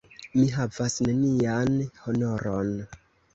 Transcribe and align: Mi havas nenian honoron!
Mi 0.37 0.45
havas 0.53 0.95
nenian 1.07 1.77
honoron! 2.07 2.73